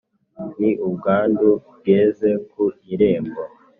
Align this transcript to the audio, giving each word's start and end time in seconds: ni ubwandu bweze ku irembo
ni 0.59 0.71
ubwandu 0.87 1.47
bweze 1.77 2.29
ku 2.51 2.63
irembo 2.93 3.41